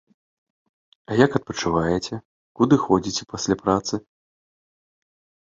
А 1.09 1.17
як 1.25 1.31
адпачываеце, 1.39 2.15
куды 2.61 2.75
ходзіце 2.87 3.23
пасля 3.35 3.55
працы? 3.63 3.95